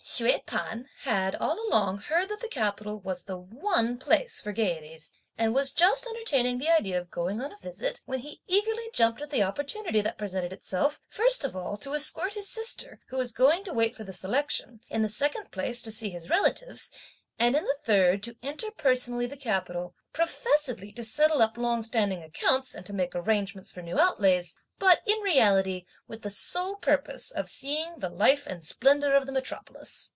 [0.03, 5.11] Hsüeh P'an had all along heard that the capital was the one place for gaieties,
[5.37, 9.21] and was just entertaining the idea of going on a visit, when he eagerly jumped
[9.21, 13.31] at the opportunity (that presented itself,) first of all to escort his sister, who was
[13.31, 16.91] going to wait for the selection, in the second place to see his relatives,
[17.39, 22.21] and in the third to enter personally the capital, (professedly) to settle up long standing
[22.21, 27.29] accounts, and to make arrangements for new outlays, but, in reality, with the sole purpose
[27.29, 30.09] of seeing the life and splendour of the metropolis.